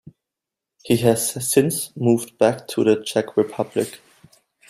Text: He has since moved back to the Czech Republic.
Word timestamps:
He 0.81 0.97
has 0.97 1.31
since 1.47 1.95
moved 1.95 2.39
back 2.39 2.67
to 2.69 2.83
the 2.83 3.03
Czech 3.05 3.37
Republic. 3.37 4.01